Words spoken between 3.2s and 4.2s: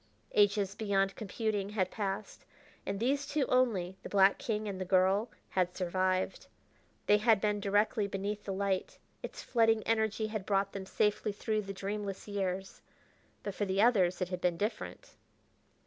two only, the